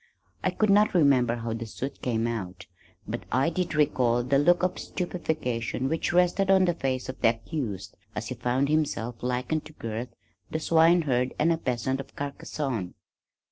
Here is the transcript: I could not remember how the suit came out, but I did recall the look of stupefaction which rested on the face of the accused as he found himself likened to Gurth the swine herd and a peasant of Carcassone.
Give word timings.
I 0.43 0.49
could 0.49 0.71
not 0.71 0.95
remember 0.95 1.35
how 1.35 1.53
the 1.53 1.67
suit 1.67 2.01
came 2.01 2.25
out, 2.25 2.65
but 3.07 3.21
I 3.31 3.51
did 3.51 3.75
recall 3.75 4.23
the 4.23 4.39
look 4.39 4.63
of 4.63 4.79
stupefaction 4.79 5.89
which 5.89 6.11
rested 6.11 6.49
on 6.49 6.65
the 6.65 6.73
face 6.73 7.07
of 7.07 7.21
the 7.21 7.29
accused 7.29 7.95
as 8.15 8.29
he 8.29 8.33
found 8.33 8.67
himself 8.67 9.21
likened 9.21 9.63
to 9.65 9.73
Gurth 9.73 10.09
the 10.49 10.59
swine 10.59 11.03
herd 11.03 11.35
and 11.37 11.53
a 11.53 11.57
peasant 11.59 11.99
of 11.99 12.15
Carcassone. 12.15 12.95